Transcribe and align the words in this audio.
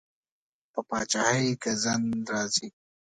په 0.71 0.79
پادشاهۍ 0.89 1.47
ګزند 1.63 2.09
راځي. 2.33 2.67